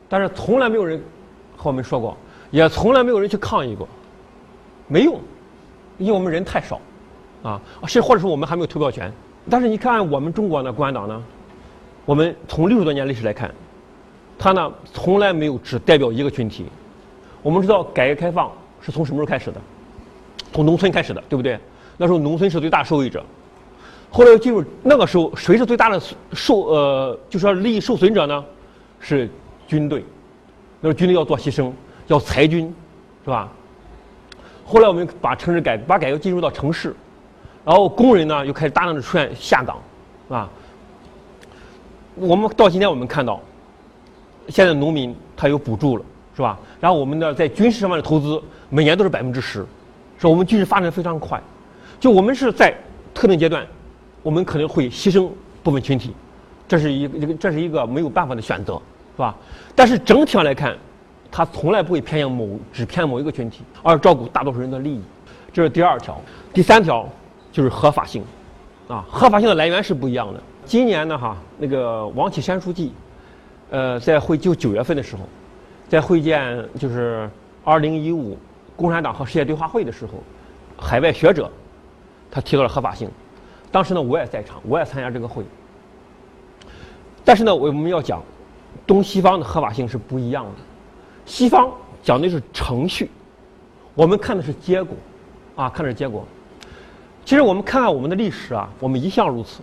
[0.07, 1.01] 但是从来没有人
[1.57, 2.15] 和我们说过，
[2.51, 3.87] 也从来没有人去抗议过，
[4.87, 5.19] 没用，
[5.97, 6.79] 因为我们人太少，
[7.43, 9.11] 啊，是或者说我们还没有投票权。
[9.49, 11.21] 但是你看我们中国呢，共产党呢，
[12.05, 13.53] 我们从六十多年历史来看，
[14.39, 16.65] 他呢从来没有只代表一个群体。
[17.41, 18.49] 我们知道改革开放
[18.81, 19.59] 是从什么时候开始的？
[20.53, 21.59] 从农村开始的，对不对？
[21.97, 23.23] 那时候农村是最大受益者。
[24.09, 26.01] 后来又进入那个时候，谁是最大的
[26.33, 28.45] 受呃，就说利益受损者呢？
[28.99, 29.29] 是
[29.67, 30.05] 军队。
[30.79, 31.71] 那时候军队要做牺牲，
[32.07, 32.73] 要裁军，
[33.25, 33.51] 是吧？
[34.63, 36.95] 后来我们把城市改，把改革进入到城市，
[37.65, 39.77] 然后工人呢又开始大量的出现下岗，
[40.29, 40.49] 啊？
[42.15, 43.39] 我们到今天我们看到，
[44.49, 46.03] 现在农民他有补助了，
[46.35, 46.59] 是吧？
[46.79, 49.65] 然后我们的在军事上面的投资每年都是百分之十，
[50.19, 51.41] 是我们军事发展非常快，
[51.99, 52.73] 就我们是在
[53.13, 53.65] 特定阶段。
[54.21, 55.29] 我们可能会牺牲
[55.61, 56.13] 部分群体，
[56.65, 58.75] 这是一个这是一个没有办法的选择，
[59.15, 59.35] 是吧？
[59.75, 60.77] 但是整体上来看，
[61.29, 65.01] 它从来不会偏向某只偏某一个群体，而照顾大多数人的利益。
[65.51, 66.21] 这是第二条，
[66.53, 67.05] 第三条
[67.53, 68.23] 就是合法性，
[68.87, 70.41] 啊，合法性的来源是不一样的。
[70.65, 72.91] 今年呢，哈，那个王岐山书记，
[73.69, 75.21] 呃，在会就九月份的时候，
[75.87, 77.29] 在会见就是
[77.63, 78.35] 二零一五
[78.75, 80.13] 共产党和世界对话会的时候，
[80.77, 81.47] 海外学者，
[82.31, 83.07] 他提到了合法性。
[83.71, 85.45] 当时呢，我也在场，我也参加这个会。
[87.23, 88.19] 但是呢，我们要讲，
[88.87, 90.51] 东西方的合法性是不一样的。
[91.25, 93.11] 西方讲的是程序，
[93.93, 94.97] 我们看的是结果，
[95.55, 96.25] 啊，看的是结果。
[97.25, 99.61] 其实我们看看我们的历史啊，我们一向如此。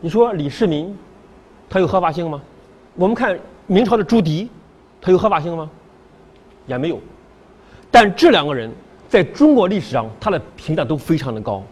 [0.00, 0.96] 你说李世民，
[1.68, 2.42] 他有合法性吗？
[2.94, 4.48] 我们看明朝的朱棣，
[5.00, 5.70] 他有合法性吗？
[6.66, 6.98] 也没有。
[7.90, 8.70] 但这两个人
[9.08, 11.62] 在中国历史上，他的评价都非常的高。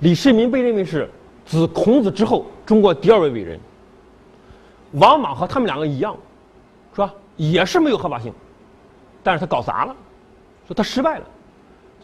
[0.00, 1.08] 李世民被认为是
[1.46, 3.58] 自孔子之后中国第二位伟人。
[4.92, 6.14] 王莽和他们两个一样，
[6.94, 7.12] 是吧？
[7.36, 8.30] 也是没有合法性，
[9.22, 9.96] 但是他搞砸了，
[10.68, 11.24] 说他失败了，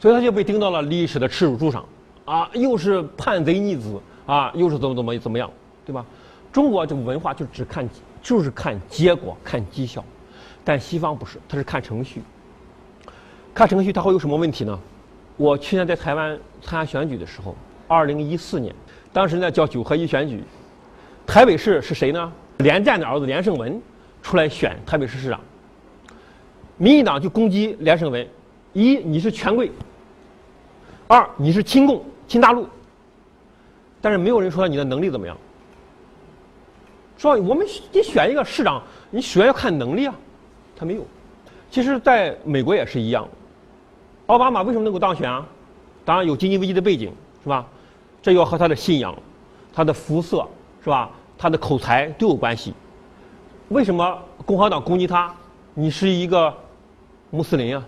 [0.00, 1.84] 所以他就被钉到了历史的耻辱柱上，
[2.28, 5.50] 啊，又是叛贼逆子啊，又是怎么怎么怎么样，
[5.86, 6.04] 对吧？
[6.52, 7.88] 中国这个文化就只看
[8.22, 10.04] 就是看结果看绩效，
[10.62, 12.22] 但西方不是，他是看程序。
[13.54, 14.78] 看程序，他会有什么问题呢？
[15.36, 17.56] 我去年在台湾参加选举的时候。
[17.90, 18.74] 二零一四年，
[19.14, 20.44] 当时呢叫九合一选举，
[21.26, 22.30] 台北市是谁呢？
[22.58, 23.80] 连战的儿子连胜文
[24.22, 25.40] 出来选台北市市长。
[26.76, 28.28] 民进党就攻击连胜文：
[28.74, 29.72] 一你是权贵，
[31.06, 32.68] 二你是亲共新大陆。
[34.00, 35.36] 但是没有人说你的能力怎么样。
[37.16, 40.14] 说我们你选一个市长，你首先要看能力啊，
[40.76, 41.04] 他没有。
[41.68, 43.28] 其实在美国也是一样，
[44.26, 45.44] 奥巴马为什么能够当选啊？
[46.04, 47.12] 当然有经济危机的背景，
[47.42, 47.66] 是吧？
[48.22, 49.14] 这要和他的信仰、
[49.74, 50.46] 他的肤色
[50.82, 51.10] 是吧？
[51.36, 52.72] 他的口才都有关系。
[53.68, 55.34] 为什么共和党攻击他？
[55.74, 56.54] 你是一个
[57.30, 57.84] 穆斯林啊，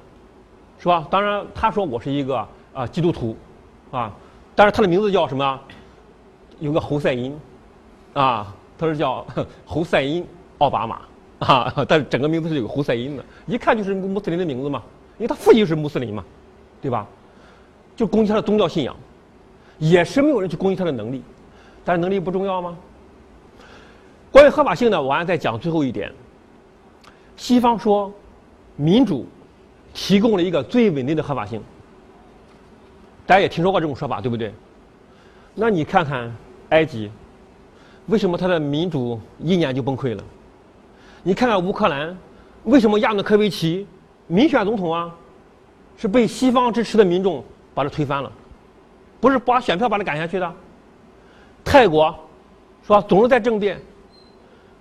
[0.79, 1.07] 是吧？
[1.09, 3.37] 当然，他说我是一个啊基督徒
[3.91, 4.13] 啊，
[4.55, 5.61] 但是他的名字叫什么？
[6.59, 7.35] 有个侯赛因
[8.13, 9.27] 啊，他是叫
[9.65, 10.27] 侯赛因
[10.59, 11.01] 奥巴马
[11.39, 14.83] 啊，但是整个名字是有个侯赛因的，一看就是穆斯林的名字嘛，
[15.19, 16.25] 因为他父亲是穆斯林嘛，
[16.83, 17.07] 对吧？
[17.97, 18.95] 就攻击他的宗教信仰。
[19.79, 21.23] 也是没有人去攻击他的能力，
[21.83, 22.77] 但是能力不重要吗？
[24.31, 26.13] 关于合法性呢，我还再讲最后一点。
[27.35, 28.13] 西方说，
[28.77, 29.27] 民主
[29.95, 31.63] 提供了一个最稳定的合法性，
[33.27, 34.53] 大家也听说过这种说法，对不对？
[35.55, 36.35] 那你看看
[36.71, 37.11] 埃及，
[38.07, 40.25] 为什么他的民主一年就崩溃了？
[41.23, 42.17] 你看看乌克兰，
[42.65, 43.87] 为什么亚努科维奇
[44.27, 45.15] 民选总统啊，
[45.97, 48.33] 是被西方支持的民众把他推翻了？
[49.21, 50.53] 不是把选票把他赶下去的。
[51.65, 52.15] 泰国，
[52.83, 53.01] 是吧？
[53.03, 53.81] 总是在政变。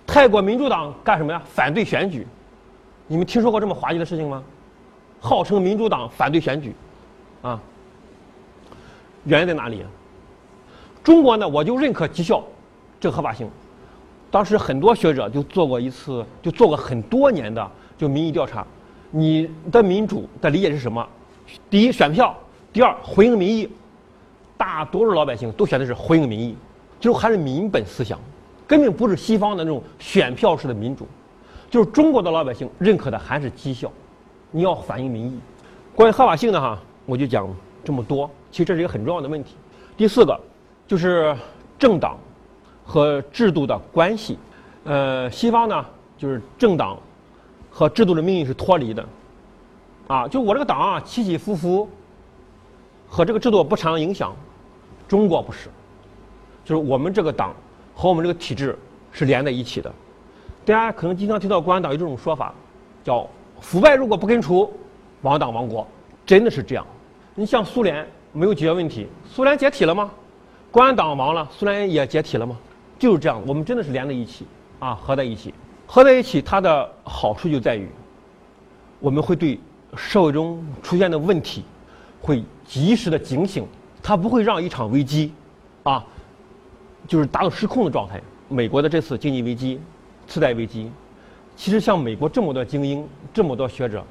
[0.06, 1.42] 泰国民主党干什么呀？
[1.44, 2.26] 反对选举。
[3.06, 4.42] 你们听说过这么滑稽的事情吗？
[5.20, 6.74] 号称民主党反对选举，
[7.42, 7.60] 啊，
[9.24, 9.84] 原因在哪里？
[11.02, 11.48] 中国呢？
[11.48, 12.42] 我就认可绩效
[12.98, 13.48] 这个合法性。
[14.30, 18.66] 当时很多学者就做过一次，就做过很多年的就民意调查。
[19.10, 21.06] 你的民主的理解是什么？
[21.68, 22.32] 第一，选票；
[22.72, 23.68] 第二，回应民意。
[24.56, 26.54] 大多数老百姓都选的是回应民意，
[27.00, 28.20] 就还是民本思想，
[28.66, 31.08] 根本不是西方的那种选票式的民主，
[31.70, 33.90] 就是中国的老百姓认可的还是绩效，
[34.50, 35.40] 你要反映民意。
[35.94, 37.48] 关于合法性的哈，我就讲
[37.82, 38.30] 这么多。
[38.50, 39.56] 其实这是一个很重要的问题。
[39.96, 40.38] 第四个
[40.86, 41.36] 就是
[41.78, 42.18] 政党
[42.84, 44.38] 和制度的关系。
[44.84, 45.84] 呃，西方呢
[46.16, 46.98] 就是政党
[47.70, 49.06] 和制度的命运是脱离的，
[50.08, 51.88] 啊，就我这个党啊起起伏伏，
[53.08, 54.34] 和这个制度不产生影响。
[55.06, 55.68] 中国不是，
[56.64, 57.54] 就是我们这个党
[57.94, 58.78] 和我们这个体制
[59.12, 59.92] 是连在一起的。
[60.64, 62.54] 大家可能经常听到共产党有这种说法，
[63.02, 63.28] 叫
[63.60, 64.72] 腐败如果不根除，
[65.22, 65.86] 亡党亡国，
[66.24, 66.86] 真的是这样。
[67.34, 69.06] 你像苏联没有解决问题。
[69.28, 70.10] 苏联解体了吗？
[70.70, 72.56] 共产党亡了，苏联也解体了吗？
[72.98, 74.46] 就是这样，我们真的是连在一起
[74.78, 75.52] 啊，合在一起，
[75.86, 77.88] 合在一起，它的好处就在于，
[79.00, 79.58] 我们会对
[79.96, 81.64] 社会中出现的问题，
[82.20, 83.66] 会及时的警醒，
[84.02, 85.32] 它不会让一场危机，
[85.82, 86.04] 啊，
[87.08, 88.20] 就是达到失控的状态。
[88.48, 89.80] 美国的这次经济危机、
[90.26, 90.90] 次贷危机，
[91.56, 94.04] 其实像美国这么多精英、这么多学者，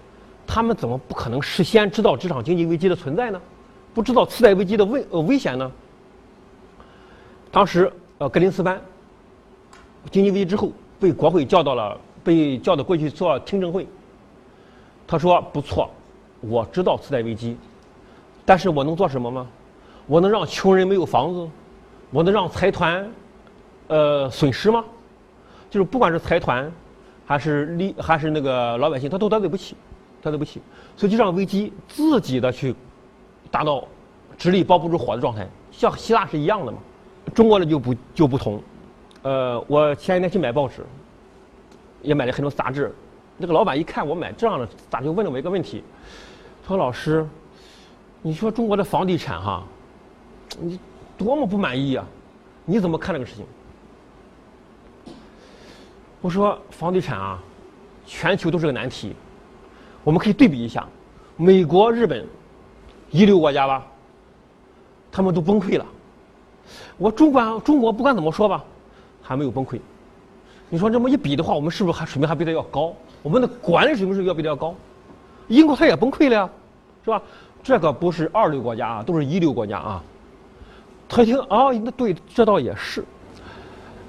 [0.47, 3.39] 他们怎么不可能事先知道这场经济危机的存在呢？
[3.93, 5.71] 不知道次贷危机的危呃危险呢？
[7.51, 8.79] 当时呃格林斯潘
[10.11, 13.87] 经济危机之后被国会叫到了，被叫到过去做听证会。
[15.07, 15.89] 他说：“不错，
[16.39, 17.57] 我知道次贷危机，
[18.45, 19.47] 但是我能做什么吗？
[20.05, 21.49] 我能让穷人没有房子？
[22.11, 23.11] 我能让财团
[23.87, 24.85] 呃损失吗？
[25.69, 26.71] 就是不管是财团
[27.25, 29.75] 还是利还是那个老百姓，他都担对不起，
[30.21, 30.61] 担对不起。
[30.95, 32.75] 所以就让危机自己的去
[33.51, 33.83] 达到
[34.37, 36.77] 纸里包不住火的状态，像希腊是一样的嘛。
[37.33, 38.61] 中国的就不就不同。
[39.21, 40.85] 呃，我前几天去买报纸，
[42.01, 42.93] 也买了很多杂志。
[43.37, 45.83] 那个老板一看我买这样的，咋就问了我一个问题，
[46.63, 47.27] 他说：“老师，
[48.21, 49.63] 你说中国的房地产哈，
[50.59, 50.79] 你
[51.17, 52.03] 多么不满意呀？
[52.65, 53.45] 你怎么看这个事情？”
[56.21, 57.41] 我说：“房地产啊，
[58.05, 59.15] 全球都是个难题。
[60.03, 60.87] 我们可以对比一下，
[61.37, 62.25] 美国、日本，
[63.11, 63.85] 一流国家吧，
[65.11, 65.85] 他们都崩溃了。
[66.97, 68.63] 我中国中国不管怎么说吧，
[69.21, 69.79] 还没有崩溃。
[70.69, 72.93] 你说这么一比的话，我们是不是还水平还比他要高？
[73.23, 74.75] 我们的管理水平是不是要比他要高。
[75.47, 76.49] 英国他也崩溃了呀，
[77.03, 77.21] 是吧？
[77.63, 80.03] 这个不是二流国家啊，都是一流国家啊。
[81.07, 83.03] 他一听啊，那对，这倒也是。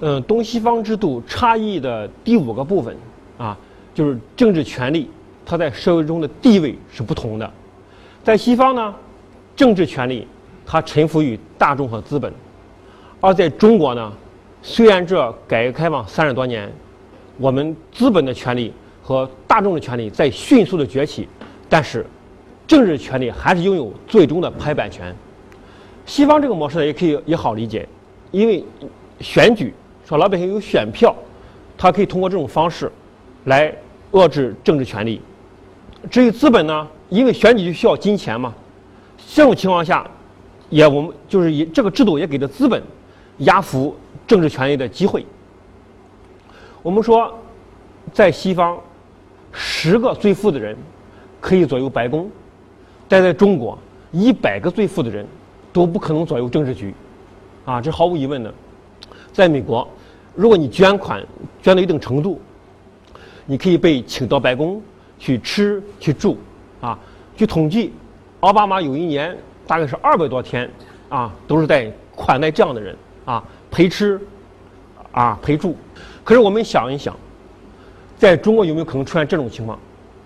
[0.00, 2.96] 嗯，东西方制度差异的第五个部分
[3.38, 3.56] 啊，
[3.94, 5.10] 就是政治权利，
[5.46, 7.50] 它在社会中的地位是不同的。
[8.22, 8.94] 在西方呢，
[9.56, 10.26] 政治权利
[10.66, 12.32] 它臣服于大众和资本，
[13.20, 14.12] 而在中国呢，
[14.62, 16.70] 虽然这改革开放三十多年，
[17.38, 21.28] 我们资本的权利和大众的权利在迅速的崛起，
[21.68, 22.04] 但是
[22.66, 25.14] 政治权利还是拥有最终的拍板权。
[26.06, 27.88] 西方这个模式呢，也可以也好理解，
[28.30, 28.64] 因为
[29.20, 29.72] 选举。
[30.06, 31.14] 说老百姓有选票，
[31.78, 32.90] 他可以通过这种方式
[33.44, 33.72] 来
[34.10, 35.20] 遏制政治权利。
[36.10, 38.54] 至于资本呢，因为选举就需要金钱嘛，
[39.34, 40.08] 这种情况下，
[40.70, 42.82] 也我们就是以这个制度也给了资本
[43.38, 43.94] 压服
[44.26, 45.26] 政治权利的机会。
[46.82, 47.38] 我们说，
[48.12, 48.78] 在西方，
[49.52, 50.74] 十个最富的人
[51.40, 52.30] 可以左右白宫，
[53.06, 53.78] 但在中国，
[54.12, 55.26] 一百个最富的人
[55.72, 56.94] 都不可能左右政治局，
[57.66, 58.54] 啊，这毫无疑问的。
[59.32, 59.86] 在美国。
[60.32, 61.20] 如果你捐款
[61.60, 62.40] 捐到一定程度，
[63.46, 64.80] 你可以被请到白宫
[65.18, 66.38] 去吃去住，
[66.80, 66.98] 啊，
[67.36, 67.92] 据统计，
[68.40, 70.70] 奥巴马有一年大概是二百多天，
[71.08, 74.20] 啊，都是在款待这样的人，啊，陪吃，
[75.12, 75.76] 啊，陪住。
[76.24, 77.14] 可是我们想一想，
[78.16, 79.78] 在中国有没有可能出现这种情况？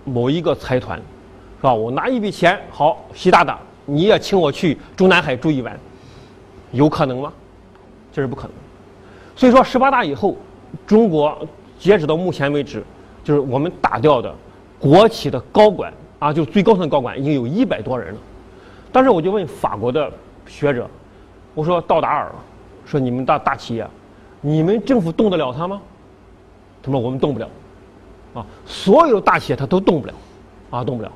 [0.04, 1.74] 某一个财团，是吧？
[1.74, 5.78] 我拿一笔钱，好，习大大，你也请我去中南海住一晚，
[6.72, 7.32] 有可能吗？
[8.12, 8.52] 这是不可能。
[9.34, 10.36] 所以说，十八大以后，
[10.86, 11.36] 中国
[11.78, 12.84] 截止到目前为止，
[13.24, 14.32] 就是我们打掉的
[14.78, 18.20] 国企的高管啊，就最高层的高管已经有一百多人了。
[18.92, 20.10] 当时我就问法国的
[20.46, 20.88] 学者，
[21.54, 22.32] 我说道达尔，
[22.86, 23.86] 说你们大大企业，
[24.40, 25.80] 你们政府动得了他吗？
[26.82, 27.48] 他说我们动不了，
[28.34, 30.14] 啊，所有大企业他都动不了，
[30.70, 31.10] 啊，动不了。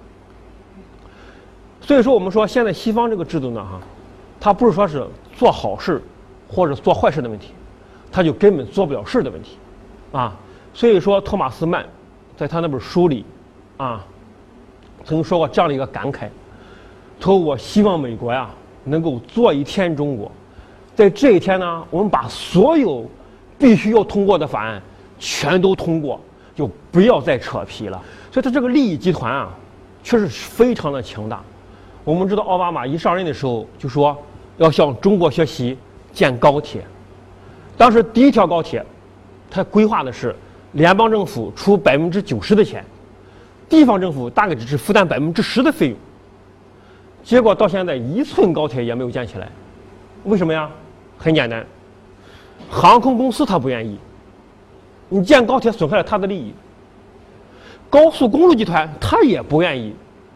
[1.80, 3.80] 所以说，我们说现在西方这个制度呢，哈，
[4.40, 6.02] 它不是说是做好事
[6.48, 7.52] 或者做坏事的问题。
[8.10, 9.58] 他就根本做不了事的问题，
[10.12, 10.34] 啊，
[10.72, 11.84] 所以说托马斯曼
[12.38, 13.22] 在他那本书里，
[13.76, 14.02] 啊，
[15.08, 16.28] 曾经说过这样的一个感慨：，
[17.18, 18.50] 说我希望美国呀
[18.84, 20.30] 能够做一天中国，
[20.94, 23.08] 在这一天呢，我们把所有
[23.58, 24.82] 必须要通过的法案
[25.18, 26.20] 全都通过，
[26.54, 27.98] 就不要再扯皮了。
[28.30, 29.48] 所以他这个利益集团啊，
[30.04, 31.42] 确实非常的强大。
[32.04, 34.14] 我们知道奥巴马一上任的时候就说
[34.58, 35.74] 要向中国学习
[36.12, 36.84] 建高铁。
[37.78, 38.84] 当时第一条高铁，
[39.50, 40.36] 它规划的是
[40.72, 42.84] 联邦政府出百分之九十的钱，
[43.68, 45.96] 地方政府大概只是负担百分之十的费用。
[47.22, 49.48] 结果到现在一寸高铁也没有建起来，
[50.24, 50.70] 为什么呀？
[51.18, 51.66] 很简单，
[52.70, 53.98] 航空公司他不愿意，
[55.08, 56.52] 你建高铁损害了他的利益；
[57.90, 59.94] 高速公路集团他也不愿意，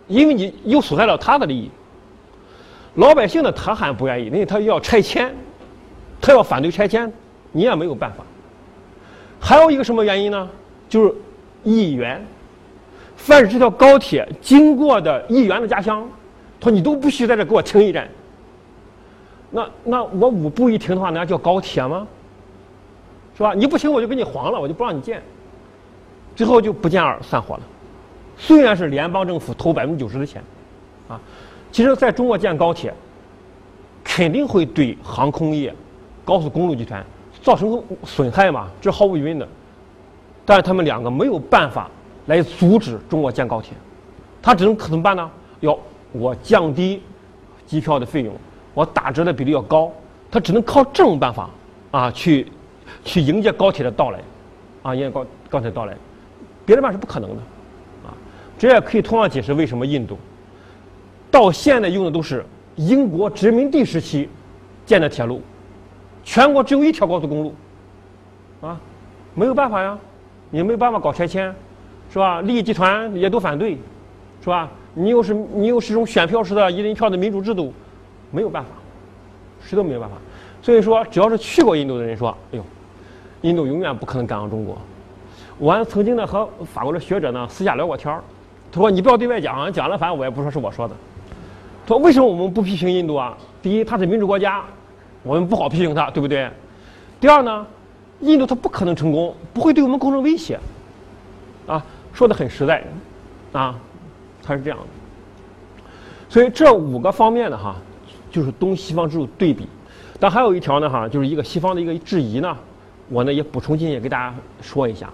[0.08, 1.70] 因为你又损害了他的利益。
[2.96, 5.34] 老百姓呢，他还不愿意，因为他要拆迁，
[6.20, 7.10] 他要反对拆迁。
[7.54, 8.24] 你也没有办法。
[9.38, 10.48] 还有一个什么原因呢？
[10.88, 11.14] 就是
[11.64, 12.26] 议员，
[13.24, 16.04] 凡是这条高铁经过的议员的家乡，
[16.60, 18.08] 他说你都不许在这给我停一站，
[19.48, 22.04] 那那我五步一停的话，那叫高铁吗？
[23.36, 23.54] 是吧？
[23.54, 25.22] 你不行，我就给你黄了，我就不让你建。
[26.34, 27.60] 最后就不见而散伙了。
[28.36, 30.42] 虽然是联邦政府投百分之九十的钱，
[31.08, 31.20] 啊，
[31.70, 32.92] 其实在中国建高铁，
[34.02, 35.72] 肯定会对航空业、
[36.24, 37.04] 高速公路集团
[37.40, 39.46] 造成损害嘛，这毫无疑问的。
[40.44, 41.88] 但是他们两个没有办法
[42.26, 43.72] 来阻止中国建高铁，
[44.40, 45.30] 他只能可怎么办呢？
[45.60, 45.78] 要
[46.12, 47.02] 我降低
[47.66, 48.34] 机票的费用。
[48.74, 49.92] 我打折的比例要高，
[50.30, 51.50] 他只能靠这种办法
[51.90, 52.46] 啊，去
[53.04, 54.18] 去迎接高铁的到来，
[54.82, 55.94] 啊，迎接高高铁到来，
[56.64, 57.36] 别的办法是不可能的，
[58.06, 58.16] 啊，
[58.58, 60.16] 这也可以同样解释为什么印度
[61.30, 62.42] 到现在用的都是
[62.76, 64.26] 英国殖民地时期
[64.86, 65.42] 建的铁路，
[66.24, 67.54] 全国只有一条高速公路，
[68.62, 68.80] 啊，
[69.34, 69.98] 没有办法呀，
[70.48, 71.54] 你没有办法搞拆迁，
[72.12, 72.42] 是吧？
[72.42, 73.78] 利益集团也都反对，
[74.42, 74.68] 是吧？
[74.92, 77.72] 你又是你又是一种选票式的一人一票的民主制度。
[78.34, 78.70] 没有办法，
[79.62, 80.16] 谁都没有办法。
[80.62, 82.64] 所以说，只要是去过印度的人说：“哎呦，
[83.42, 84.78] 印度永远不可能赶上中国。”
[85.58, 88.22] 我还曾经呢和法国的学者呢私下聊过天儿，
[88.70, 90.94] 他说：“你不要对外讲，讲了反正我也不说是我说的。”
[91.86, 93.36] 他说：“为什么我们不批评印度啊？
[93.60, 94.62] 第一，它是民主国家，
[95.22, 96.48] 我们不好批评它，对不对？
[97.20, 97.66] 第二呢，
[98.20, 100.58] 印度它不可能成功，不会对我们构成威胁。”
[101.68, 102.84] 啊，说的很实在，
[103.52, 103.74] 啊，
[104.42, 104.84] 他是这样的。
[106.28, 107.76] 所以这五个方面的哈。
[108.30, 109.68] 就是东西方制度对比，
[110.18, 112.56] 但还有一条呢哈，就是一个西方的一个质疑呢，
[113.10, 115.10] 我呢也补充进去给大家说一下。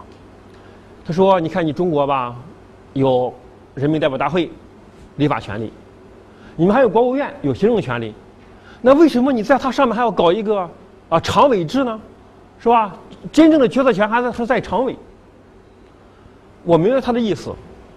[1.05, 2.37] 他说：“你看你中国吧，
[2.93, 3.35] 有
[3.75, 4.49] 人民代表大会，
[5.17, 5.73] 立法权利，
[6.55, 8.15] 你们还有国务院有行政权利，
[8.81, 10.71] 那为什么你在它上面还要搞一个
[11.09, 12.01] 啊常委制呢？
[12.61, 12.95] 是吧？
[13.33, 14.95] 真正的决策权还是是在常委。
[16.65, 17.51] 我明白他的意思，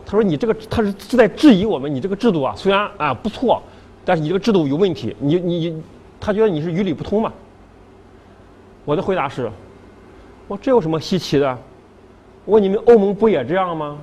[0.06, 3.62] 他说你这个他是是在质疑我们，你这个制度啊虽然啊不错。”
[4.04, 5.84] 但是你这个制度有问题，你你，
[6.20, 7.32] 他觉得你是于理不通嘛？
[8.84, 9.48] 我的回答是，
[10.48, 11.56] 我这有什么稀奇的？
[12.44, 14.00] 我问你们，欧盟不也这样吗？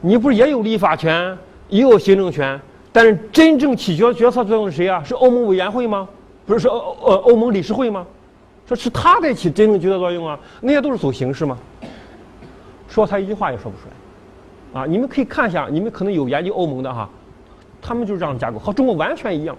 [0.00, 1.36] 你不是也有立法权，
[1.68, 2.58] 也有行政权，
[2.90, 5.04] 但是真正起决决策作用是谁啊？
[5.04, 6.08] 是欧盟委员会吗？
[6.46, 8.06] 不是说呃欧盟理事会吗？
[8.66, 10.40] 说是他在起真正决策作用啊？
[10.62, 11.58] 那些都是走形式吗？
[12.88, 13.84] 说他一句话也说不出
[14.74, 14.86] 来，啊！
[14.86, 17.08] 你们可以看一下，你们可能有研究欧盟的哈。
[17.82, 19.56] 他们就是这样的架构，和中国完全一样，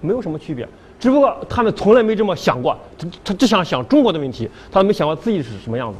[0.00, 0.68] 没有什么区别。
[0.98, 5.98] 只不过他们从来没这么想过，他他只想想中国的问题，他没想过自己是什么样子。